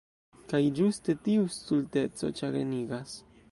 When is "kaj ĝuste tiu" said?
0.53-1.45